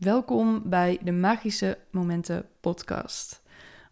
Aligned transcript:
Welkom 0.00 0.62
bij 0.68 0.98
de 1.02 1.12
Magische 1.12 1.78
Momenten 1.90 2.48
podcast. 2.60 3.42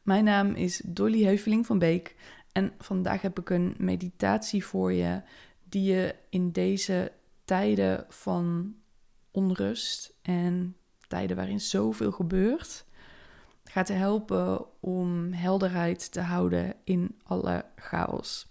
Mijn 0.02 0.24
naam 0.24 0.54
is 0.54 0.82
Dolly 0.84 1.24
Heuveling 1.24 1.66
van 1.66 1.78
Beek 1.78 2.16
en 2.52 2.72
vandaag 2.78 3.22
heb 3.22 3.38
ik 3.38 3.50
een 3.50 3.74
meditatie 3.78 4.64
voor 4.64 4.92
je 4.92 5.22
die 5.68 5.82
je 5.82 6.14
in 6.30 6.50
deze 6.50 7.12
tijden 7.44 8.04
van 8.08 8.74
onrust 9.30 10.14
en 10.22 10.76
tijden 11.08 11.36
waarin 11.36 11.60
zoveel 11.60 12.12
gebeurt, 12.12 12.84
gaat 13.64 13.88
helpen 13.88 14.80
om 14.80 15.32
helderheid 15.32 16.12
te 16.12 16.20
houden 16.20 16.74
in 16.84 17.18
alle 17.22 17.64
chaos. 17.76 18.46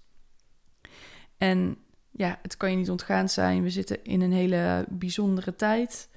En 1.38 1.78
ja, 2.12 2.40
het 2.42 2.58
kan 2.58 2.72
je 2.72 2.78
niet 2.78 2.90
ontgaan 2.90 3.30
zijn. 3.30 3.64
We 3.64 3.70
zitten 3.70 4.04
in 4.04 4.22
een 4.22 4.34
hele 4.34 4.86
bijzondere 4.90 5.56
tijd. 5.56 6.10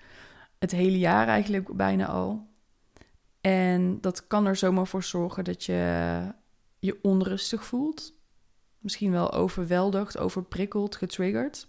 Het 0.58 0.70
hele 0.70 0.98
jaar 0.98 1.28
eigenlijk 1.28 1.76
bijna 1.76 2.06
al. 2.06 2.46
En 3.40 4.00
dat 4.00 4.26
kan 4.26 4.46
er 4.46 4.56
zomaar 4.56 4.86
voor 4.86 5.02
zorgen 5.02 5.44
dat 5.44 5.64
je 5.64 6.32
je 6.78 6.98
onrustig 7.02 7.64
voelt. 7.64 8.14
Misschien 8.78 9.10
wel 9.10 9.32
overweldigd, 9.32 10.18
overprikkeld, 10.18 10.96
getriggerd. 10.96 11.68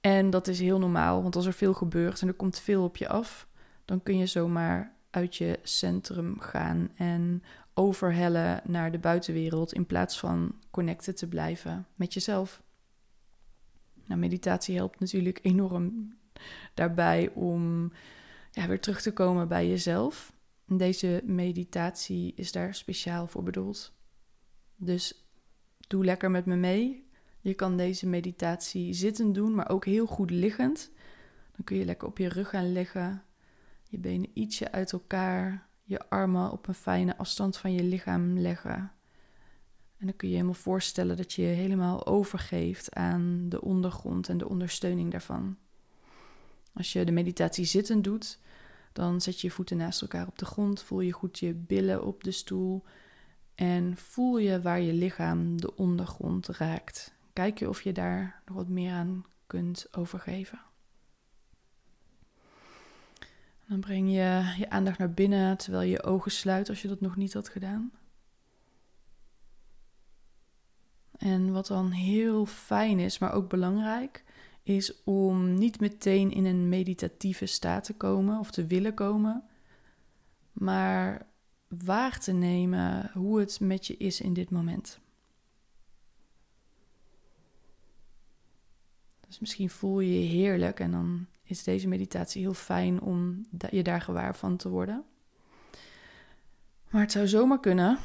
En 0.00 0.30
dat 0.30 0.48
is 0.48 0.60
heel 0.60 0.78
normaal, 0.78 1.22
want 1.22 1.36
als 1.36 1.46
er 1.46 1.52
veel 1.52 1.74
gebeurt 1.74 2.20
en 2.20 2.28
er 2.28 2.34
komt 2.34 2.58
veel 2.58 2.84
op 2.84 2.96
je 2.96 3.08
af, 3.08 3.48
dan 3.84 4.02
kun 4.02 4.18
je 4.18 4.26
zomaar 4.26 4.96
uit 5.10 5.36
je 5.36 5.58
centrum 5.62 6.40
gaan 6.40 6.90
en 6.94 7.42
overhellen 7.74 8.60
naar 8.64 8.92
de 8.92 8.98
buitenwereld 8.98 9.72
in 9.72 9.86
plaats 9.86 10.18
van 10.18 10.54
connected 10.70 11.16
te 11.16 11.28
blijven 11.28 11.86
met 11.94 12.14
jezelf. 12.14 12.62
Nou, 14.06 14.20
meditatie 14.20 14.76
helpt 14.76 15.00
natuurlijk 15.00 15.38
enorm 15.42 16.14
daarbij 16.74 17.30
om 17.34 17.92
ja, 18.50 18.66
weer 18.66 18.80
terug 18.80 19.02
te 19.02 19.12
komen 19.12 19.48
bij 19.48 19.68
jezelf. 19.68 20.32
deze 20.66 21.22
meditatie 21.24 22.32
is 22.36 22.52
daar 22.52 22.74
speciaal 22.74 23.26
voor 23.26 23.42
bedoeld. 23.42 23.92
Dus 24.76 25.26
doe 25.86 26.04
lekker 26.04 26.30
met 26.30 26.46
me 26.46 26.56
mee. 26.56 27.08
Je 27.40 27.54
kan 27.54 27.76
deze 27.76 28.06
meditatie 28.06 28.92
zittend 28.92 29.34
doen, 29.34 29.54
maar 29.54 29.68
ook 29.68 29.84
heel 29.84 30.06
goed 30.06 30.30
liggend. 30.30 30.90
Dan 31.56 31.64
kun 31.64 31.76
je 31.76 31.84
lekker 31.84 32.08
op 32.08 32.18
je 32.18 32.28
rug 32.28 32.48
gaan 32.48 32.72
liggen, 32.72 33.22
je 33.88 33.98
benen 33.98 34.30
ietsje 34.34 34.72
uit 34.72 34.92
elkaar, 34.92 35.68
je 35.82 36.08
armen 36.08 36.50
op 36.50 36.66
een 36.68 36.74
fijne 36.74 37.16
afstand 37.16 37.56
van 37.56 37.72
je 37.72 37.82
lichaam 37.82 38.38
leggen. 38.38 38.92
En 39.98 40.06
dan 40.06 40.16
kun 40.16 40.28
je 40.28 40.34
helemaal 40.34 40.54
voorstellen 40.54 41.16
dat 41.16 41.32
je 41.32 41.42
je 41.42 41.48
helemaal 41.48 42.06
overgeeft 42.06 42.94
aan 42.94 43.46
de 43.48 43.60
ondergrond 43.60 44.28
en 44.28 44.38
de 44.38 44.48
ondersteuning 44.48 45.10
daarvan. 45.10 45.56
Als 46.74 46.92
je 46.92 47.04
de 47.04 47.12
meditatie 47.12 47.64
zittend 47.64 48.04
doet, 48.04 48.38
dan 48.92 49.20
zet 49.20 49.40
je 49.40 49.46
je 49.46 49.52
voeten 49.52 49.76
naast 49.76 50.02
elkaar 50.02 50.26
op 50.26 50.38
de 50.38 50.44
grond, 50.44 50.82
voel 50.82 51.00
je 51.00 51.12
goed 51.12 51.38
je 51.38 51.54
billen 51.54 52.04
op 52.04 52.24
de 52.24 52.30
stoel 52.30 52.84
en 53.54 53.96
voel 53.96 54.38
je 54.38 54.60
waar 54.60 54.80
je 54.80 54.92
lichaam 54.92 55.60
de 55.60 55.76
ondergrond 55.76 56.48
raakt. 56.48 57.14
Kijk 57.32 57.58
je 57.58 57.68
of 57.68 57.82
je 57.82 57.92
daar 57.92 58.42
nog 58.46 58.56
wat 58.56 58.68
meer 58.68 58.92
aan 58.92 59.24
kunt 59.46 59.86
overgeven. 59.92 60.60
Dan 63.68 63.80
breng 63.80 64.08
je 64.08 64.54
je 64.58 64.70
aandacht 64.70 64.98
naar 64.98 65.12
binnen 65.12 65.56
terwijl 65.56 65.82
je 65.82 65.90
je 65.90 66.02
ogen 66.02 66.30
sluit 66.30 66.68
als 66.68 66.82
je 66.82 66.88
dat 66.88 67.00
nog 67.00 67.16
niet 67.16 67.32
had 67.32 67.48
gedaan. 67.48 67.92
En 71.16 71.52
wat 71.52 71.66
dan 71.66 71.90
heel 71.90 72.46
fijn 72.46 72.98
is, 72.98 73.18
maar 73.18 73.32
ook 73.32 73.48
belangrijk, 73.48 74.24
is 74.64 75.02
om 75.04 75.54
niet 75.54 75.80
meteen 75.80 76.30
in 76.30 76.44
een 76.44 76.68
meditatieve 76.68 77.46
staat 77.46 77.84
te 77.84 77.94
komen 77.94 78.38
of 78.38 78.50
te 78.50 78.66
willen 78.66 78.94
komen, 78.94 79.44
maar 80.52 81.26
waar 81.68 82.20
te 82.20 82.32
nemen 82.32 83.10
hoe 83.12 83.40
het 83.40 83.60
met 83.60 83.86
je 83.86 83.96
is 83.96 84.20
in 84.20 84.32
dit 84.32 84.50
moment. 84.50 85.00
Dus 89.26 89.38
misschien 89.38 89.70
voel 89.70 90.00
je 90.00 90.20
je 90.20 90.28
heerlijk 90.28 90.80
en 90.80 90.90
dan 90.90 91.26
is 91.42 91.64
deze 91.64 91.88
meditatie 91.88 92.42
heel 92.42 92.54
fijn 92.54 93.00
om 93.00 93.46
je 93.70 93.82
daar 93.82 94.00
gewaar 94.00 94.36
van 94.36 94.56
te 94.56 94.68
worden. 94.68 95.04
Maar 96.90 97.02
het 97.02 97.12
zou 97.12 97.28
zomaar 97.28 97.60
kunnen 97.60 97.98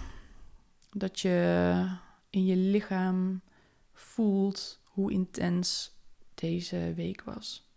dat 0.91 1.19
je 1.19 1.97
in 2.29 2.45
je 2.45 2.55
lichaam 2.55 3.41
voelt 3.93 4.81
hoe 4.83 5.11
intens 5.11 5.97
deze 6.39 6.93
week 6.93 7.23
was. 7.23 7.67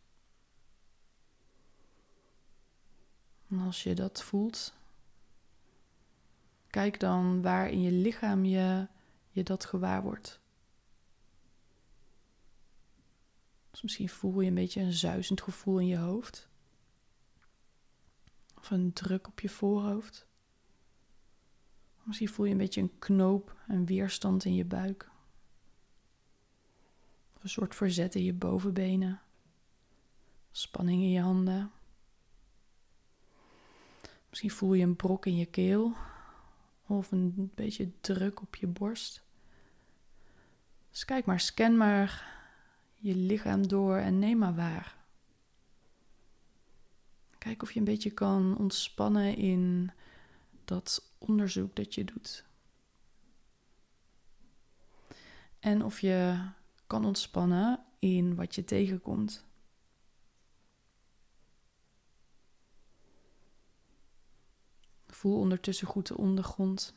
En 3.49 3.59
als 3.59 3.83
je 3.83 3.95
dat 3.95 4.23
voelt, 4.23 4.75
kijk 6.67 7.01
dan 7.01 7.43
waar 7.43 7.71
in 7.71 7.81
je 7.81 7.91
lichaam 7.91 8.45
je, 8.45 8.87
je 9.31 9.43
dat 9.43 9.65
gewaar 9.65 10.03
wordt. 10.03 10.41
Dus 13.71 13.83
misschien 13.83 14.09
voel 14.09 14.41
je 14.41 14.49
een 14.49 14.55
beetje 14.55 14.81
een 14.81 14.93
zuizend 14.93 15.41
gevoel 15.41 15.79
in 15.79 15.87
je 15.87 15.97
hoofd. 15.97 16.49
Of 18.59 18.71
een 18.71 18.93
druk 18.93 19.27
op 19.27 19.41
je 19.41 19.49
voorhoofd. 19.49 20.27
Misschien 22.03 22.29
voel 22.29 22.47
je 22.47 22.53
een 22.53 22.59
beetje 22.59 22.81
een 22.81 22.99
knoop, 22.99 23.57
een 23.69 23.87
weerstand 23.87 24.45
in 24.45 24.55
je 24.55 24.65
buik. 24.65 25.12
Een 27.43 27.49
soort 27.49 27.75
verzet 27.75 28.15
in 28.15 28.25
je 28.25 28.33
bovenbenen. 28.33 29.21
Spanning 30.51 31.03
in 31.03 31.11
je 31.11 31.21
handen. 31.21 31.71
Misschien 34.29 34.51
voel 34.51 34.75
je 34.75 34.85
een 34.85 34.97
brok 34.97 35.27
in 35.27 35.37
je 35.37 35.47
keel. 35.47 35.97
Of 36.87 37.13
een 37.13 37.51
beetje 37.55 37.91
druk 38.01 38.41
op 38.41 38.55
je 38.55 38.67
borst. 38.67 39.23
Dus 40.91 41.05
kijk 41.05 41.25
maar, 41.25 41.41
scan 41.41 41.77
maar 41.77 42.41
je 42.95 43.17
lichaam 43.17 43.69
door 43.69 43.97
en 43.97 44.19
neem 44.19 44.39
maar 44.39 44.55
waar. 44.55 44.97
Kijk 47.39 47.63
of 47.63 47.73
je 47.73 47.79
een 47.79 47.85
beetje 47.85 48.11
kan 48.11 48.59
ontspannen 48.59 49.37
in 49.37 49.91
dat 50.65 51.13
onderzoek 51.19 51.77
dat 51.77 51.95
je 51.95 52.05
doet. 52.05 52.45
En 55.59 55.85
of 55.85 56.01
je 56.01 56.49
kan 56.93 57.05
ontspannen 57.05 57.85
in 57.99 58.35
wat 58.35 58.55
je 58.55 58.65
tegenkomt. 58.65 59.45
Voel 65.07 65.39
ondertussen 65.39 65.87
goed 65.87 66.07
de 66.07 66.17
ondergrond. 66.17 66.95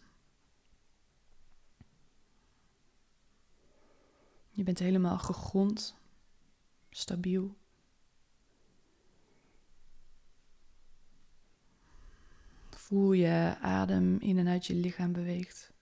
Je 4.50 4.64
bent 4.64 4.80
helemaal 4.80 5.20
gegrond, 5.20 5.96
stabiel. 6.90 7.56
Voel 12.70 13.12
je 13.12 13.58
adem 13.62 14.20
in 14.20 14.38
en 14.38 14.48
uit 14.48 14.66
je 14.66 14.74
lichaam 14.76 15.12
beweegt. 15.12 15.75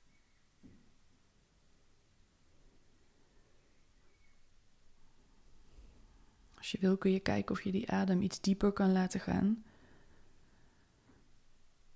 Als 6.64 6.72
je 6.72 6.78
wil 6.80 6.98
kun 6.98 7.12
je 7.12 7.20
kijken 7.20 7.56
of 7.56 7.62
je 7.62 7.72
die 7.72 7.92
adem 7.92 8.22
iets 8.22 8.42
dieper 8.42 8.72
kan 8.72 8.92
laten 8.92 9.20
gaan. 9.20 9.64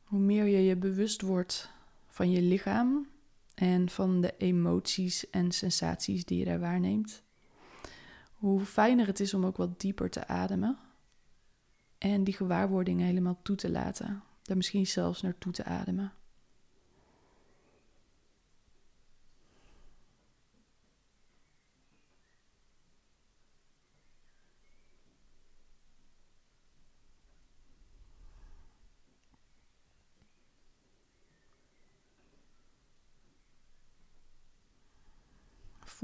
Hoe 0.04 0.20
meer 0.20 0.46
je 0.46 0.58
je 0.58 0.76
bewust 0.76 1.22
wordt 1.22 1.72
van 2.08 2.32
je 2.32 2.42
lichaam 2.42 3.08
en 3.54 3.90
van 3.90 4.22
de 4.22 4.34
emoties 4.38 5.30
en 5.30 5.52
sensaties 5.52 6.26
die 6.26 6.40
je 6.40 6.46
daar 6.46 6.60
waarneemt, 6.60 7.24
hoe 8.34 8.66
fijner 8.66 9.08
het 9.08 9.20
is 9.20 9.34
om 9.34 9.46
ook 9.46 9.58
wat 9.58 9.80
dieper 9.80 10.10
te 10.10 10.28
ademen 10.28 10.78
en 11.98 12.24
die 12.24 12.34
gewaarwordingen 12.34 13.06
helemaal 13.06 13.40
toe 13.42 13.56
te 13.56 13.72
laten 13.72 14.24
daar 14.42 14.58
misschien 14.58 14.88
zelfs 14.88 15.22
naartoe 15.22 15.52
te 15.52 15.64
ademen. 15.64 16.14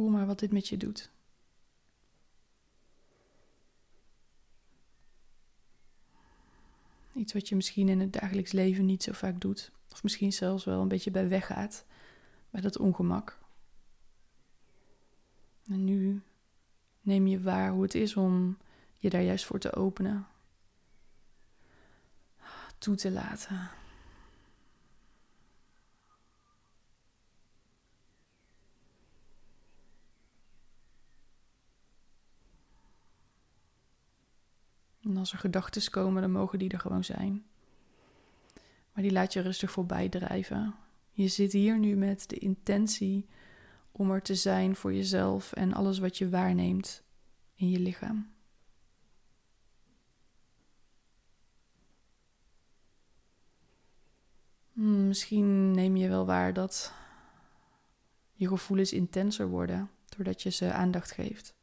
Maar 0.10 0.26
wat 0.26 0.40
dit 0.40 0.52
met 0.52 0.68
je 0.68 0.78
doet. 0.78 1.12
Iets 7.14 7.34
wat 7.34 7.50
je 7.50 7.56
misschien 7.56 7.90
in 7.90 8.00
het 8.00 8.14
dagelijks 8.14 8.52
leven 8.52 8.86
niet 8.86 9.04
zo 9.04 9.12
vaak 9.12 9.42
doet. 9.42 9.72
Of 9.92 10.04
misschien 10.04 10.34
zelfs 10.34 10.64
wel 10.64 10.82
een 10.82 10.88
beetje 10.88 11.12
bij 11.12 11.28
weggaat. 11.28 11.86
Bij 12.50 12.62
dat 12.62 12.78
ongemak. 12.78 13.40
En 15.68 15.84
nu 15.84 16.22
neem 17.02 17.28
je 17.28 17.42
waar 17.42 17.72
hoe 17.72 17.84
het 17.84 17.96
is 17.96 18.16
om 18.16 18.58
je 18.98 19.10
daar 19.10 19.22
juist 19.22 19.46
voor 19.46 19.60
te 19.60 19.76
openen. 19.76 20.28
toe 22.78 22.96
te 22.96 23.12
laten. 23.12 23.70
En 35.14 35.20
als 35.20 35.32
er 35.32 35.40
gedachten 35.40 35.92
komen, 35.92 36.22
dan 36.22 36.32
mogen 36.32 36.60
die 36.60 36.70
er 36.70 36.80
gewoon 36.80 37.04
zijn. 37.04 37.46
Maar 38.94 39.04
die 39.04 39.12
laat 39.12 39.34
je 39.34 39.42
rustig 39.42 39.72
voorbij 39.72 40.10
drijven. 40.10 40.76
Je 41.12 41.28
zit 41.28 41.52
hier 41.52 41.80
nu 41.80 41.96
met 41.96 42.30
de 42.30 42.38
intentie 42.38 43.28
om 43.92 44.12
er 44.12 44.22
te 44.22 44.36
zijn 44.36 44.76
voor 44.76 44.94
jezelf 44.94 45.52
en 45.52 45.74
alles 45.74 46.00
wat 46.00 46.18
je 46.18 46.30
waarneemt 46.30 47.04
in 47.56 47.70
je 47.70 47.80
lichaam. 47.80 48.32
Hmm, 54.72 55.08
misschien 55.08 55.72
neem 55.72 55.96
je 55.96 56.10
wel 56.10 56.26
waar 56.26 56.54
dat 56.54 56.94
je 58.34 58.48
gevoelens 58.48 58.94
intenser 58.94 59.48
worden 59.48 59.90
doordat 60.10 60.42
je 60.42 60.50
ze 60.50 60.72
aandacht 60.72 61.12
geeft. 61.12 61.56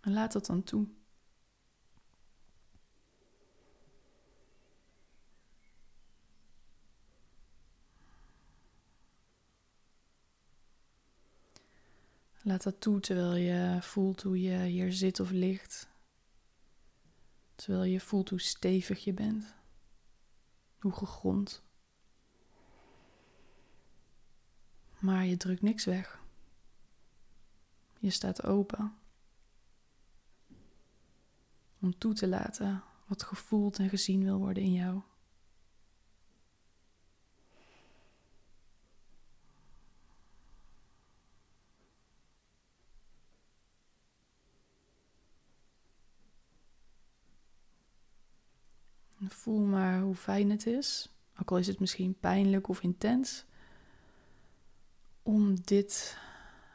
Laat 0.00 0.32
dat 0.32 0.46
dan 0.46 0.62
toe. 0.62 0.98
Laat 12.50 12.62
dat 12.62 12.80
toe 12.80 13.00
terwijl 13.00 13.34
je 13.34 13.82
voelt 13.82 14.22
hoe 14.22 14.40
je 14.40 14.58
hier 14.58 14.92
zit 14.92 15.20
of 15.20 15.30
ligt. 15.30 15.88
Terwijl 17.54 17.84
je 17.84 18.00
voelt 18.00 18.28
hoe 18.28 18.40
stevig 18.40 19.04
je 19.04 19.12
bent. 19.12 19.54
Hoe 20.78 20.92
gegrond. 20.92 21.62
Maar 24.98 25.24
je 25.24 25.36
drukt 25.36 25.62
niks 25.62 25.84
weg. 25.84 26.20
Je 27.98 28.10
staat 28.10 28.42
open. 28.42 28.94
Om 31.80 31.98
toe 31.98 32.14
te 32.14 32.28
laten 32.28 32.82
wat 33.06 33.22
gevoeld 33.22 33.78
en 33.78 33.88
gezien 33.88 34.24
wil 34.24 34.38
worden 34.38 34.62
in 34.62 34.72
jou. 34.72 35.00
Voel 49.32 49.60
maar 49.60 50.00
hoe 50.00 50.14
fijn 50.14 50.50
het 50.50 50.66
is, 50.66 51.08
ook 51.40 51.50
al 51.50 51.58
is 51.58 51.66
het 51.66 51.80
misschien 51.80 52.18
pijnlijk 52.20 52.68
of 52.68 52.82
intens, 52.82 53.44
om 55.22 55.60
dit 55.60 56.18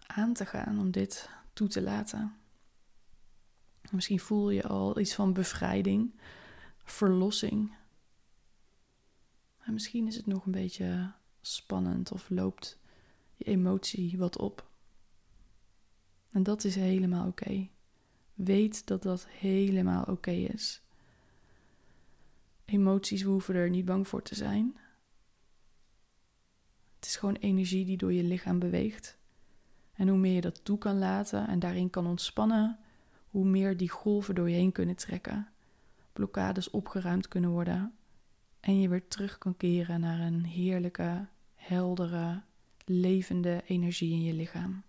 aan 0.08 0.34
te 0.34 0.46
gaan, 0.46 0.80
om 0.80 0.92
dit 0.92 1.30
toe 1.54 1.68
te 1.68 1.82
laten. 1.82 2.36
Misschien 3.92 4.20
voel 4.20 4.50
je 4.50 4.64
al 4.64 5.00
iets 5.00 5.16
van 5.16 5.34
bevrijding, 5.34 6.14
verlossing. 6.84 7.76
En 9.60 9.74
misschien 9.74 10.08
is 10.08 10.16
het 10.16 10.26
nog 10.26 10.46
een 10.46 10.52
beetje 10.52 11.14
spannend 11.42 12.12
of 12.12 12.30
loopt 12.30 12.80
je 13.36 13.44
emotie 13.44 14.18
wat 14.18 14.38
op. 14.38 14.70
En 16.32 16.44
dat 16.44 16.64
is 16.64 16.76
helemaal 16.76 17.28
oké. 17.28 17.70
Weet 18.34 18.88
dat 18.88 19.04
dat 19.04 19.28
helemaal 19.28 20.04
oké 20.04 20.32
is 20.32 20.85
emoties, 22.66 23.22
hoeven 23.22 23.56
er 23.56 23.70
niet 23.70 23.86
bang 23.86 24.08
voor 24.08 24.22
te 24.22 24.36
zijn. 24.36 24.78
Het 26.96 27.06
is 27.06 27.16
gewoon 27.16 27.36
energie 27.36 27.86
die 27.86 27.98
door 27.98 28.14
je 28.14 28.24
lichaam 28.24 28.60
beweegt. 28.60 29.18
En 29.94 30.08
hoe 30.08 30.18
meer 30.18 30.34
je 30.34 30.42
dat 30.42 30.64
toe 30.64 30.78
kan 30.78 30.98
laten 30.98 31.48
en 31.48 31.60
daarin 31.60 31.90
kan 31.90 32.08
ontspannen, 32.08 32.80
hoe 33.28 33.46
meer 33.46 33.78
die 33.78 33.90
golven 33.90 34.36
door 34.36 34.50
je 34.50 34.56
heen 34.56 34.72
kunnen 34.72 34.96
trekken, 34.96 35.48
blokkades 36.14 36.70
opgeruimd 36.70 37.28
kunnen 37.28 37.50
worden 37.50 37.96
en 38.60 38.80
je 38.80 38.90
weer 38.90 39.08
terug 39.08 39.38
kan 39.38 39.58
keren 39.58 40.00
naar 40.00 40.20
een 40.20 40.46
heerlijke, 40.46 41.28
heldere, 41.56 42.42
levende 42.86 43.64
energie 43.66 44.12
in 44.12 44.24
je 44.24 44.34
lichaam. 44.34 44.84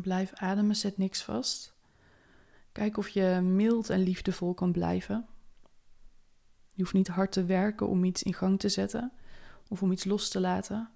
Blijf 0.00 0.32
ademen, 0.34 0.76
zet 0.76 0.98
niks 0.98 1.22
vast. 1.22 1.76
Kijk 2.72 2.96
of 2.96 3.08
je 3.08 3.40
mild 3.42 3.90
en 3.90 4.00
liefdevol 4.00 4.54
kan 4.54 4.72
blijven. 4.72 5.26
Je 6.74 6.82
hoeft 6.82 6.94
niet 6.94 7.08
hard 7.08 7.32
te 7.32 7.44
werken 7.44 7.88
om 7.88 8.04
iets 8.04 8.22
in 8.22 8.34
gang 8.34 8.58
te 8.58 8.68
zetten 8.68 9.12
of 9.68 9.82
om 9.82 9.92
iets 9.92 10.04
los 10.04 10.28
te 10.28 10.40
laten. 10.40 10.90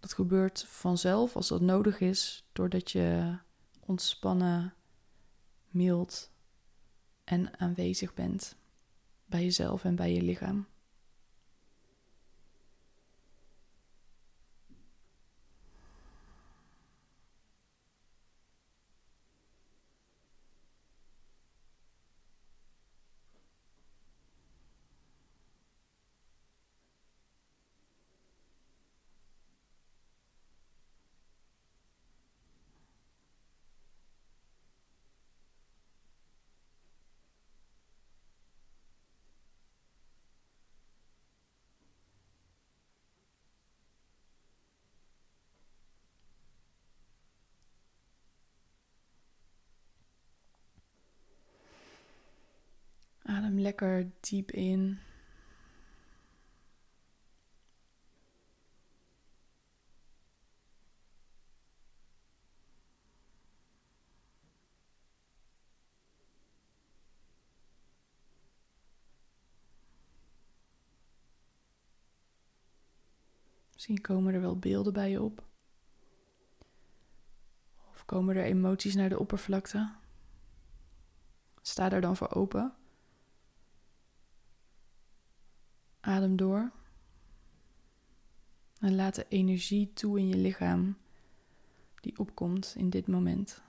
Dat 0.00 0.12
gebeurt 0.12 0.64
vanzelf 0.64 1.36
als 1.36 1.48
dat 1.48 1.60
nodig 1.60 2.00
is, 2.00 2.44
doordat 2.52 2.90
je 2.90 3.38
ontspannen, 3.80 4.74
mild 5.68 6.30
en 7.24 7.58
aanwezig 7.58 8.14
bent 8.14 8.56
bij 9.26 9.42
jezelf 9.42 9.84
en 9.84 9.94
bij 9.94 10.14
je 10.14 10.22
lichaam. 10.22 10.66
Adem 53.26 53.53
lekker 53.64 54.10
diep 54.20 54.50
in. 54.50 54.98
Misschien 73.72 74.00
komen 74.00 74.34
er 74.34 74.40
wel 74.40 74.58
beelden 74.58 74.92
bij 74.92 75.10
je 75.10 75.22
op. 75.22 75.44
Of 77.90 78.04
komen 78.04 78.36
er 78.36 78.44
emoties 78.44 78.94
naar 78.94 79.08
de 79.08 79.18
oppervlakte. 79.18 79.94
Sta 81.62 81.88
daar 81.88 82.00
dan 82.00 82.16
voor 82.16 82.34
open. 82.34 82.83
Adem 86.04 86.36
door. 86.36 86.70
En 88.80 88.94
laat 88.94 89.14
de 89.14 89.26
energie 89.28 89.92
toe 89.92 90.18
in 90.18 90.28
je 90.28 90.36
lichaam 90.36 90.96
die 92.00 92.18
opkomt 92.18 92.74
in 92.76 92.90
dit 92.90 93.06
moment. 93.06 93.62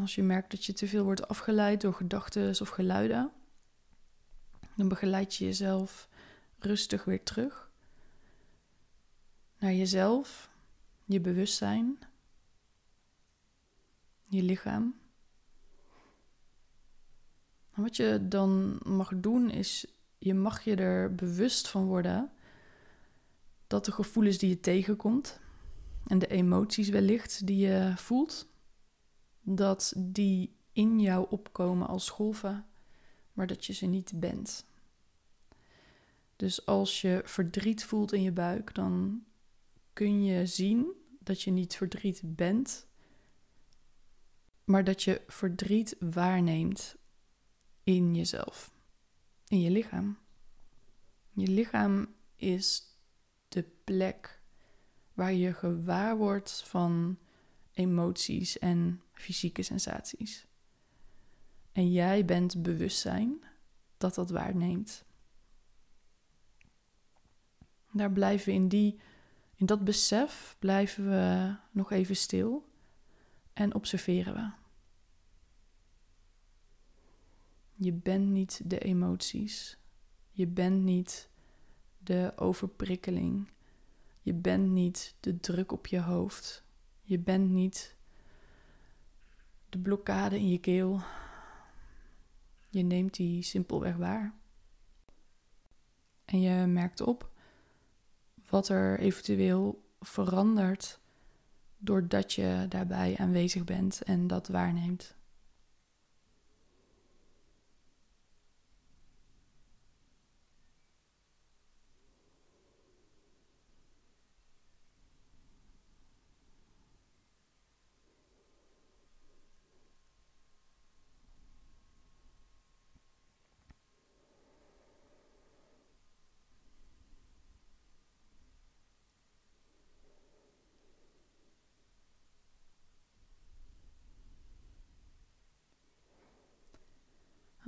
Als 0.00 0.14
je 0.14 0.22
merkt 0.22 0.50
dat 0.50 0.64
je 0.64 0.72
te 0.72 0.86
veel 0.86 1.04
wordt 1.04 1.28
afgeleid 1.28 1.80
door 1.80 1.94
gedachten 1.94 2.60
of 2.60 2.68
geluiden, 2.68 3.32
dan 4.74 4.88
begeleid 4.88 5.34
je 5.34 5.44
jezelf 5.44 6.08
rustig 6.58 7.04
weer 7.04 7.22
terug 7.22 7.68
naar 9.58 9.72
jezelf, 9.72 10.50
je 11.04 11.20
bewustzijn, 11.20 11.98
je 14.22 14.42
lichaam. 14.42 14.94
En 17.74 17.82
wat 17.82 17.96
je 17.96 18.26
dan 18.28 18.80
mag 18.84 19.12
doen 19.16 19.50
is, 19.50 19.86
je 20.18 20.34
mag 20.34 20.64
je 20.64 20.76
er 20.76 21.14
bewust 21.14 21.68
van 21.68 21.84
worden 21.84 22.32
dat 23.66 23.84
de 23.84 23.92
gevoelens 23.92 24.38
die 24.38 24.48
je 24.48 24.60
tegenkomt 24.60 25.40
en 26.06 26.18
de 26.18 26.26
emoties 26.26 26.88
wellicht 26.88 27.46
die 27.46 27.66
je 27.66 27.92
voelt, 27.96 28.48
dat 29.56 29.92
die 29.96 30.56
in 30.72 31.00
jou 31.00 31.26
opkomen 31.30 31.88
als 31.88 32.08
golven, 32.08 32.66
maar 33.32 33.46
dat 33.46 33.64
je 33.64 33.72
ze 33.72 33.86
niet 33.86 34.12
bent. 34.14 34.66
Dus 36.36 36.66
als 36.66 37.00
je 37.00 37.22
verdriet 37.24 37.84
voelt 37.84 38.12
in 38.12 38.22
je 38.22 38.32
buik, 38.32 38.74
dan 38.74 39.22
kun 39.92 40.24
je 40.24 40.46
zien 40.46 40.92
dat 41.18 41.42
je 41.42 41.50
niet 41.50 41.76
verdriet 41.76 42.20
bent, 42.24 42.86
maar 44.64 44.84
dat 44.84 45.02
je 45.02 45.22
verdriet 45.26 45.96
waarneemt 46.00 46.96
in 47.82 48.14
jezelf, 48.14 48.72
in 49.46 49.60
je 49.60 49.70
lichaam. 49.70 50.18
Je 51.32 51.48
lichaam 51.48 52.14
is 52.36 52.82
de 53.48 53.62
plek 53.84 54.40
waar 55.14 55.32
je 55.32 55.52
gewaar 55.52 56.16
wordt 56.16 56.62
van 56.62 57.18
emoties 57.78 58.58
en 58.58 59.02
fysieke 59.12 59.62
sensaties. 59.62 60.46
En 61.72 61.92
jij 61.92 62.24
bent 62.24 62.62
bewustzijn 62.62 63.44
dat 63.96 64.14
dat 64.14 64.30
waarneemt. 64.30 65.04
Daar 67.92 68.12
blijven 68.12 68.46
we 68.46 68.52
in, 68.52 68.68
die, 68.68 69.00
in 69.54 69.66
dat 69.66 69.84
besef 69.84 70.56
blijven 70.58 71.08
we 71.08 71.56
nog 71.70 71.90
even 71.90 72.16
stil 72.16 72.68
en 73.52 73.74
observeren 73.74 74.34
we. 74.34 74.50
Je 77.74 77.92
bent 77.92 78.28
niet 78.28 78.60
de 78.64 78.78
emoties. 78.78 79.78
Je 80.30 80.46
bent 80.46 80.82
niet 80.82 81.28
de 81.98 82.32
overprikkeling. 82.36 83.50
Je 84.22 84.34
bent 84.34 84.70
niet 84.70 85.16
de 85.20 85.40
druk 85.40 85.72
op 85.72 85.86
je 85.86 86.00
hoofd. 86.00 86.66
Je 87.08 87.18
bent 87.18 87.50
niet 87.50 87.96
de 89.68 89.78
blokkade 89.78 90.38
in 90.38 90.48
je 90.48 90.58
keel. 90.58 91.00
Je 92.68 92.82
neemt 92.82 93.14
die 93.14 93.42
simpelweg 93.42 93.96
waar. 93.96 94.34
En 96.24 96.40
je 96.40 96.66
merkt 96.66 97.00
op 97.00 97.30
wat 98.48 98.68
er 98.68 98.98
eventueel 98.98 99.84
verandert 100.00 101.00
doordat 101.78 102.32
je 102.32 102.66
daarbij 102.68 103.16
aanwezig 103.18 103.64
bent 103.64 104.02
en 104.02 104.26
dat 104.26 104.48
waarneemt. 104.48 105.16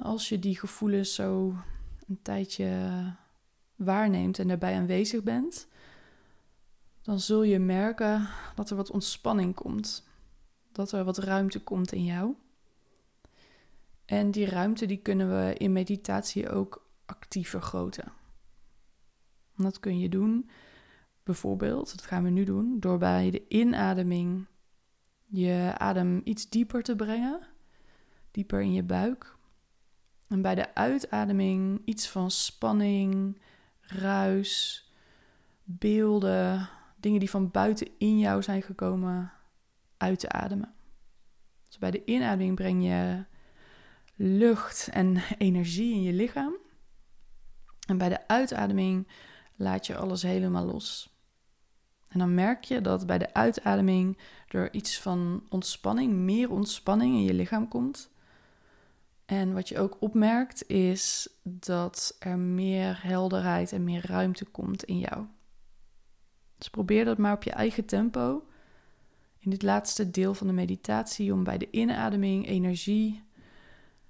Als 0.02 0.28
je 0.28 0.38
die 0.38 0.59
gevoelens 0.59 1.14
zo 1.14 1.54
een 2.09 2.19
tijdje 2.23 3.02
waarneemt 3.76 4.38
en 4.38 4.49
daarbij 4.49 4.76
aanwezig 4.76 5.23
bent, 5.23 5.69
dan 7.02 7.21
zul 7.21 7.42
je 7.42 7.59
merken 7.59 8.28
dat 8.54 8.71
er 8.71 8.76
wat 8.76 8.90
ontspanning 8.90 9.54
komt. 9.54 10.09
Dat 10.73 10.92
er 10.92 11.04
wat 11.04 11.19
ruimte 11.19 11.62
komt 11.62 11.92
in 11.92 12.04
jou. 12.04 12.35
En 14.04 14.30
die 14.30 14.47
ruimte 14.47 14.87
die 14.87 14.97
kunnen 14.99 15.28
we 15.28 15.54
in 15.54 15.73
meditatie 15.73 16.49
ook 16.49 16.87
actief 17.07 17.49
vergroten. 17.49 18.12
dat 19.57 19.80
kun 19.80 19.99
je 19.99 20.09
doen, 20.09 20.50
bijvoorbeeld, 21.23 21.90
dat 21.90 22.02
gaan 22.02 22.23
we 22.23 22.30
nu 22.30 22.45
doen, 22.45 22.80
door 22.80 22.99
bij 22.99 23.30
de 23.30 23.49
inademing 23.49 24.47
je 25.25 25.75
adem 25.78 26.21
iets 26.25 26.49
dieper 26.49 26.83
te 26.83 26.97
brengen, 26.97 27.40
dieper 28.30 28.61
in 28.61 28.73
je 28.73 28.83
buik. 28.83 29.38
En 30.30 30.42
bij 30.42 30.54
de 30.54 30.75
uitademing 30.75 31.82
iets 31.84 32.08
van 32.08 32.30
spanning, 32.30 33.40
ruis, 33.80 34.84
beelden, 35.64 36.68
dingen 36.96 37.20
die 37.20 37.30
van 37.30 37.50
buiten 37.50 37.88
in 37.99 38.18
jou 38.18 38.42
zijn 38.42 38.62
gekomen, 38.62 39.32
uit 39.96 40.18
te 40.18 40.28
ademen. 40.28 40.75
Dus 41.68 41.78
bij 41.78 41.90
de 41.90 42.04
inademing 42.04 42.54
breng 42.54 42.84
je 42.84 43.25
lucht 44.14 44.88
en 44.88 45.16
energie 45.38 45.94
in 45.94 46.02
je 46.02 46.12
lichaam. 46.12 46.54
En 47.87 47.99
bij 47.99 48.08
de 48.08 48.28
uitademing 48.28 49.08
laat 49.56 49.87
je 49.87 49.96
alles 49.96 50.22
helemaal 50.22 50.64
los. 50.64 51.14
En 52.08 52.18
dan 52.18 52.34
merk 52.34 52.64
je 52.64 52.80
dat 52.80 53.06
bij 53.06 53.18
de 53.18 53.34
uitademing 53.34 54.18
er 54.49 54.75
iets 54.75 55.00
van 55.00 55.46
ontspanning, 55.49 56.12
meer 56.12 56.50
ontspanning 56.50 57.14
in 57.14 57.22
je 57.22 57.34
lichaam 57.34 57.68
komt. 57.68 58.10
En 59.30 59.52
wat 59.52 59.68
je 59.68 59.78
ook 59.78 59.96
opmerkt 60.00 60.68
is 60.68 61.28
dat 61.42 62.16
er 62.18 62.38
meer 62.38 62.99
helderheid 63.02 63.72
en 63.72 63.84
meer 63.84 64.06
ruimte 64.06 64.44
komt 64.44 64.84
in 64.84 64.99
jou. 64.99 65.26
Dus 66.58 66.70
probeer 66.70 67.04
dat 67.04 67.18
maar 67.18 67.32
op 67.32 67.42
je 67.42 67.50
eigen 67.50 67.84
tempo. 67.84 68.46
In 69.38 69.50
dit 69.50 69.62
laatste 69.62 70.10
deel 70.10 70.34
van 70.34 70.46
de 70.46 70.52
meditatie 70.52 71.32
om 71.32 71.44
bij 71.44 71.58
de 71.58 71.70
inademing 71.70 72.46
energie 72.46 73.22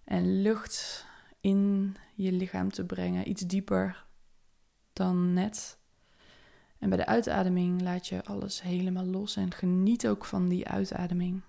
en 0.04 0.42
lucht 0.42 1.06
in 1.40 1.96
je 2.14 2.32
lichaam 2.32 2.70
te 2.70 2.84
brengen, 2.84 3.28
iets 3.28 3.42
dieper 3.42 4.06
dan 4.92 5.32
net. 5.32 5.78
En 6.78 6.88
bij 6.88 6.98
de 6.98 7.06
uitademing 7.06 7.82
laat 7.82 8.06
je 8.06 8.24
alles 8.24 8.62
helemaal 8.62 9.06
los 9.06 9.36
en 9.36 9.52
geniet 9.52 10.08
ook 10.08 10.24
van 10.24 10.48
die 10.48 10.68
uitademing. 10.68 11.42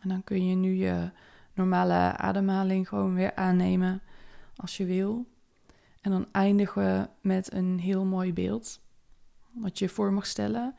En 0.00 0.08
dan 0.08 0.24
kun 0.24 0.46
je 0.46 0.54
nu 0.54 0.74
je 0.74 1.10
normale 1.54 2.16
ademhaling 2.16 2.88
gewoon 2.88 3.14
weer 3.14 3.34
aannemen 3.34 4.02
als 4.56 4.76
je 4.76 4.84
wil. 4.84 5.26
En 6.00 6.10
dan 6.10 6.26
eindigen 6.32 6.82
we 6.82 7.08
met 7.20 7.52
een 7.52 7.78
heel 7.78 8.04
mooi 8.04 8.32
beeld. 8.32 8.80
Wat 9.52 9.78
je 9.78 9.88
voor 9.88 10.12
mag 10.12 10.26
stellen 10.26 10.74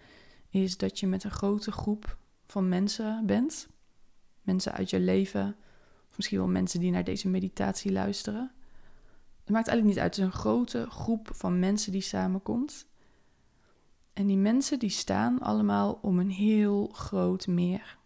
is 0.49 0.77
dat 0.77 0.99
je 0.99 1.07
met 1.07 1.23
een 1.23 1.31
grote 1.31 1.71
groep 1.71 2.17
van 2.45 2.69
mensen 2.69 3.25
bent. 3.25 3.69
Mensen 4.41 4.73
uit 4.73 4.89
je 4.89 4.99
leven, 4.99 5.55
of 6.09 6.17
misschien 6.17 6.37
wel 6.37 6.47
mensen 6.47 6.79
die 6.79 6.91
naar 6.91 7.03
deze 7.03 7.29
meditatie 7.29 7.91
luisteren. 7.91 8.51
Het 9.39 9.49
maakt 9.49 9.67
eigenlijk 9.67 9.97
niet 9.97 9.99
uit. 10.03 10.15
Het 10.15 10.25
is 10.25 10.33
een 10.33 10.39
grote 10.39 10.89
groep 10.89 11.29
van 11.33 11.59
mensen 11.59 11.91
die 11.91 12.01
samenkomt. 12.01 12.85
En 14.13 14.27
die 14.27 14.37
mensen 14.37 14.79
die 14.79 14.89
staan 14.89 15.39
allemaal 15.39 15.99
om 16.01 16.19
een 16.19 16.29
heel 16.29 16.87
groot 16.87 17.47
meer. 17.47 17.97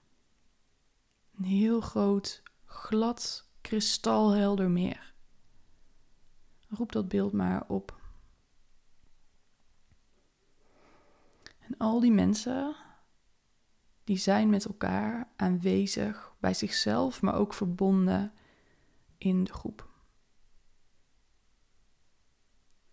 Een 1.38 1.44
heel 1.44 1.82
groot, 1.82 2.44
glad, 2.66 3.50
kristalhelder 3.62 4.70
meer. 4.70 5.14
Roep 6.70 6.92
dat 6.92 7.08
beeld 7.08 7.34
maar 7.34 7.68
op. 7.68 8.00
En 11.60 11.78
al 11.78 12.00
die 12.00 12.12
mensen, 12.12 12.76
die 14.04 14.18
zijn 14.18 14.50
met 14.50 14.66
elkaar 14.66 15.30
aanwezig 15.36 16.36
bij 16.40 16.54
zichzelf, 16.54 17.22
maar 17.22 17.36
ook 17.36 17.54
verbonden 17.54 18.34
in 19.18 19.44
de 19.44 19.54
groep. 19.54 19.90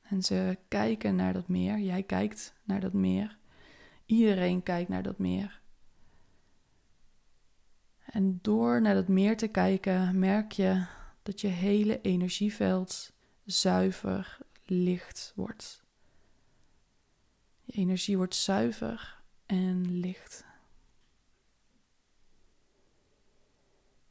En 0.03 0.23
ze 0.23 0.59
kijken 0.69 1.15
naar 1.15 1.33
dat 1.33 1.49
meer. 1.49 1.79
Jij 1.79 2.03
kijkt 2.03 2.55
naar 2.65 2.81
dat 2.81 2.93
meer. 2.93 3.39
Iedereen 4.07 4.63
kijkt 4.63 4.89
naar 4.89 5.03
dat 5.03 5.19
meer. 5.19 5.62
En 8.13 8.39
door 8.43 8.81
naar 8.81 8.95
dat 8.95 9.09
meer 9.09 9.37
te 9.37 9.49
kijken, 9.49 10.19
merk 10.19 10.53
je 10.53 10.87
dat 11.23 11.41
je 11.41 11.47
hele 11.47 12.01
energieveld 12.01 13.13
zuiver 13.45 14.39
licht 14.65 15.33
wordt. 15.37 15.83
Je 17.65 17.73
energie 17.73 18.17
wordt 18.17 18.35
zuiver 18.35 19.23
en 19.47 19.99
licht. 19.99 20.45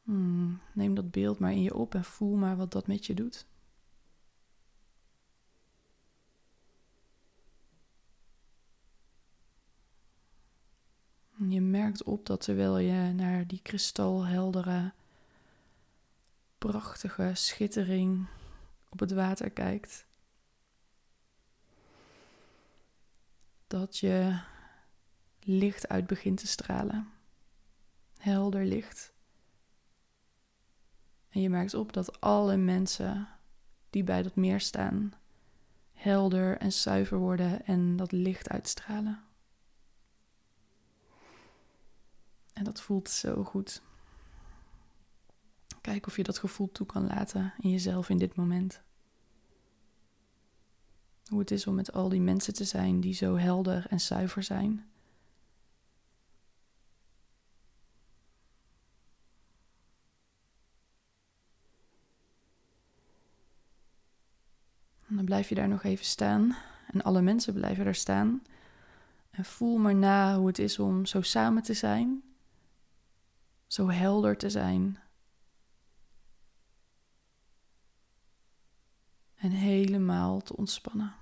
Hmm, 0.02 0.60
neem 0.74 0.94
dat 0.94 1.10
beeld 1.10 1.38
maar 1.38 1.52
in 1.52 1.62
je 1.62 1.74
op 1.74 1.94
en 1.94 2.04
voel 2.04 2.36
maar 2.36 2.56
wat 2.56 2.72
dat 2.72 2.86
met 2.86 3.06
je 3.06 3.14
doet. 3.14 3.46
Je 11.48 11.60
merkt 11.92 12.08
op 12.08 12.26
dat 12.26 12.40
terwijl 12.40 12.78
je 12.78 13.12
naar 13.12 13.46
die 13.46 13.60
kristalheldere, 13.62 14.92
prachtige 16.58 17.30
schittering 17.34 18.26
op 18.88 18.98
het 19.00 19.12
water 19.12 19.50
kijkt, 19.50 20.06
dat 23.66 23.98
je 23.98 24.40
licht 25.40 25.88
uit 25.88 26.06
begint 26.06 26.38
te 26.38 26.46
stralen. 26.46 27.08
Helder 28.18 28.64
licht. 28.64 29.12
En 31.28 31.40
je 31.40 31.48
merkt 31.48 31.74
op 31.74 31.92
dat 31.92 32.20
alle 32.20 32.56
mensen 32.56 33.28
die 33.90 34.04
bij 34.04 34.22
dat 34.22 34.36
meer 34.36 34.60
staan, 34.60 35.12
helder 35.92 36.58
en 36.58 36.72
zuiver 36.72 37.18
worden 37.18 37.66
en 37.66 37.96
dat 37.96 38.12
licht 38.12 38.48
uitstralen. 38.48 39.31
En 42.52 42.64
dat 42.64 42.80
voelt 42.80 43.10
zo 43.10 43.44
goed. 43.44 43.82
Kijk 45.82 46.06
of 46.06 46.16
je 46.16 46.22
dat 46.22 46.38
gevoel 46.38 46.72
toe 46.72 46.86
kan 46.86 47.06
laten 47.06 47.54
in 47.58 47.70
jezelf 47.70 48.08
in 48.08 48.18
dit 48.18 48.36
moment. 48.36 48.82
Hoe 51.26 51.38
het 51.38 51.50
is 51.50 51.66
om 51.66 51.74
met 51.74 51.92
al 51.92 52.08
die 52.08 52.20
mensen 52.20 52.54
te 52.54 52.64
zijn 52.64 53.00
die 53.00 53.14
zo 53.14 53.36
helder 53.36 53.86
en 53.88 54.00
zuiver 54.00 54.42
zijn. 54.42 54.86
En 65.08 65.16
dan 65.16 65.24
blijf 65.24 65.48
je 65.48 65.54
daar 65.54 65.68
nog 65.68 65.82
even 65.82 66.04
staan. 66.04 66.56
En 66.92 67.02
alle 67.02 67.22
mensen 67.22 67.54
blijven 67.54 67.84
daar 67.84 67.94
staan. 67.94 68.42
En 69.30 69.44
voel 69.44 69.78
maar 69.78 69.94
na 69.94 70.36
hoe 70.36 70.46
het 70.46 70.58
is 70.58 70.78
om 70.78 71.06
zo 71.06 71.20
samen 71.20 71.62
te 71.62 71.74
zijn 71.74 72.22
zo 73.72 73.90
helder 73.90 74.36
te 74.36 74.50
zijn. 74.50 74.98
En 79.34 79.50
helemaal 79.50 80.40
te 80.40 80.56
ontspannen. 80.56 81.14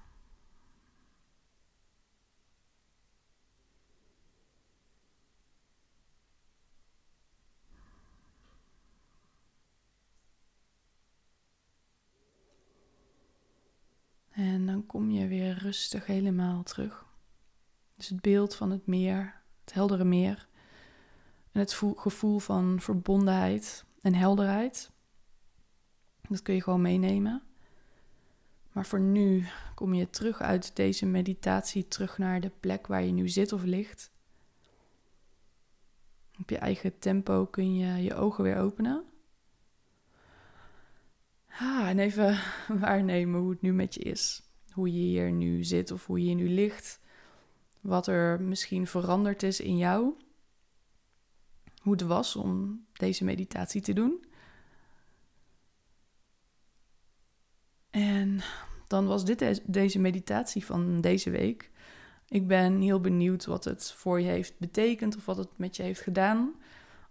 En 14.31 14.67
dan 14.67 14.87
kom 14.87 15.11
je 15.11 15.27
weer 15.27 15.59
rustig 15.59 16.07
helemaal 16.07 16.63
terug. 16.63 17.07
Dus 17.97 18.09
het 18.09 18.21
beeld 18.21 18.55
van 18.55 18.71
het 18.71 18.87
meer, 18.87 19.43
het 19.65 19.73
heldere 19.73 20.05
meer, 20.05 20.49
en 21.53 21.61
het 21.61 21.73
gevoel 21.97 22.39
van 22.39 22.81
verbondenheid 22.81 23.85
en 24.01 24.15
helderheid. 24.15 24.91
Dat 26.29 26.43
kun 26.43 26.55
je 26.55 26.63
gewoon 26.63 26.83
meenemen. 26.83 27.43
Maar 28.73 28.87
voor 28.87 29.01
nu 29.01 29.47
kom 29.75 29.95
je 29.95 30.11
terug 30.11 30.41
uit 30.41 30.77
deze 30.77 31.07
meditatie, 31.07 31.89
terug 31.89 32.19
naar 32.19 32.41
de 32.41 32.51
plek 32.61 32.87
waar 32.87 33.03
je 33.03 33.13
nu 33.13 33.29
zit 33.29 33.53
of 33.53 33.63
ligt. 33.63 34.11
Op 36.41 36.51
je 36.51 36.59
eigen 36.59 36.99
tempo 36.99 37.47
kun 37.47 37.75
je 37.75 38.03
je 38.03 38.15
ogen 38.15 38.45
weer 38.45 38.57
openen. 38.57 39.05
Ah, 41.49 41.89
en 41.89 41.99
even 41.99 42.39
waarnemen 42.81 43.41
hoe 43.41 43.51
het 43.51 43.63
nu 43.63 43.73
met 43.73 43.95
je 43.95 44.01
is. 44.01 44.43
Hoe 44.73 44.93
je 44.93 45.01
hier 45.01 45.33
nu 45.33 45.65
zit 45.65 45.91
of 45.91 46.07
hoe 46.07 46.19
je 46.19 46.25
hier 46.25 46.35
nu 46.35 46.49
ligt. 46.49 47.01
Wat 47.81 48.07
er 48.07 48.41
misschien 48.43 48.87
veranderd 48.87 49.43
is 49.43 49.61
in 49.61 49.77
jou 49.77 50.15
hoe 51.81 51.93
het 51.93 52.03
was 52.03 52.37
om 52.37 52.81
deze 52.93 53.25
meditatie 53.25 53.81
te 53.81 53.93
doen. 53.93 54.25
En 57.91 58.41
dan 58.87 59.07
was 59.07 59.25
dit 59.25 59.63
deze 59.67 59.99
meditatie 59.99 60.65
van 60.65 61.01
deze 61.01 61.31
week. 61.31 61.71
Ik 62.29 62.47
ben 62.47 62.81
heel 62.81 63.01
benieuwd 63.01 63.45
wat 63.45 63.65
het 63.65 63.93
voor 63.93 64.21
je 64.21 64.29
heeft 64.29 64.59
betekend 64.59 65.17
of 65.17 65.25
wat 65.25 65.37
het 65.37 65.49
met 65.57 65.77
je 65.77 65.83
heeft 65.83 66.01
gedaan. 66.01 66.55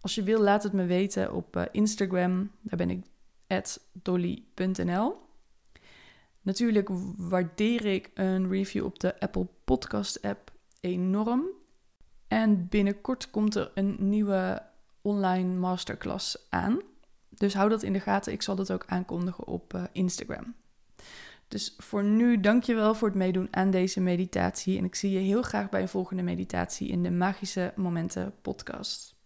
Als 0.02 0.16
je 0.16 0.24
wil, 0.24 0.42
laat 0.42 0.64
het 0.64 0.74
me 0.74 0.86
weten 0.86 1.34
op 1.34 1.56
eh, 1.56 1.64
Instagram. 1.72 2.52
Daar 2.62 2.78
ben 2.78 2.90
ik 2.90 3.06
dolly.nl. 3.92 5.16
Natuurlijk 6.42 6.90
waardeer 7.18 7.86
ik 7.86 8.12
een 8.14 8.50
review 8.50 8.86
op 8.86 9.00
de 9.00 9.20
Apple 9.20 9.48
Podcast 9.64 10.22
app 10.22 10.52
enorm. 10.80 11.59
En 12.30 12.68
binnenkort 12.68 13.30
komt 13.30 13.56
er 13.56 13.72
een 13.74 13.96
nieuwe 14.00 14.62
online 15.02 15.54
masterclass 15.54 16.46
aan. 16.50 16.80
Dus 17.30 17.54
hou 17.54 17.70
dat 17.70 17.84
in 17.84 17.94
de 17.94 18.00
gaten. 18.00 18.34
Ik 18.34 18.42
zal 18.42 18.56
dat 18.56 18.72
ook 18.72 18.84
aankondigen 18.88 19.48
op 19.48 19.74
uh, 19.74 19.84
Instagram. 19.92 20.56
Dus 21.48 21.74
voor 21.78 22.04
nu, 22.04 22.40
dankjewel 22.40 22.96
voor 22.96 23.08
het 23.08 23.18
meedoen 23.18 23.48
aan 23.52 23.72
deze 23.72 24.02
meditatie. 24.02 24.78
En 24.78 24.86
ik 24.86 24.96
zie 24.96 25.12
je 25.12 25.20
heel 25.20 25.42
graag 25.42 25.70
bij 25.70 25.82
een 25.82 25.90
volgende 25.90 26.24
meditatie 26.24 26.88
in 26.88 27.04
de 27.04 27.12
Magische 27.12 27.74
Momenten 27.76 28.34
podcast. 28.42 29.19